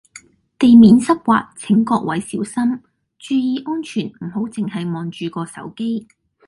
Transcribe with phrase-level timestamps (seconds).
[0.57, 2.79] 地面濕滑請各位小心，
[3.19, 6.07] 注意安全唔好淨係望住個手機